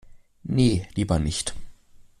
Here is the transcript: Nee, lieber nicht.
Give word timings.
Nee, 0.47 0.87
lieber 0.95 1.19
nicht. 1.19 1.53